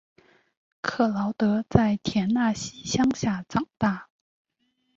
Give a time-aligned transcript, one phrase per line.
[0.81, 4.09] 克劳德在田纳西乡下长大。